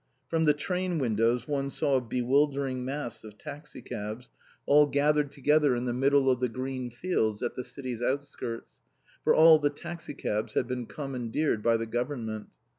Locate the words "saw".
1.69-1.97